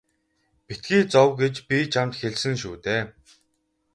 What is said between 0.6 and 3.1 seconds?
Битгий зов гэж би чамд хэлсэн шүү дээ.